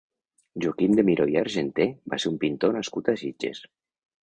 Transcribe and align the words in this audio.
Joaquim 0.63 0.95
de 0.99 1.05
Miró 1.09 1.27
i 1.33 1.37
Argenter 1.43 1.87
va 2.15 2.21
ser 2.25 2.33
un 2.33 2.41
pintor 2.47 2.77
nascut 2.79 3.15
a 3.15 3.19
Sitges. 3.25 3.65